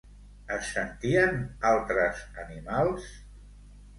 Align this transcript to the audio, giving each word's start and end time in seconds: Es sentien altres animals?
Es 0.53 0.69
sentien 0.77 1.35
altres 1.73 2.23
animals? 2.45 3.13